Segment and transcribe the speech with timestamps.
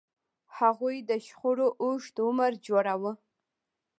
[0.57, 3.11] هغوی د شخړو اوږد عمر جوړاوه.